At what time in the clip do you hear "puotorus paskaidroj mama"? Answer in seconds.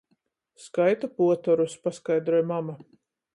1.19-2.77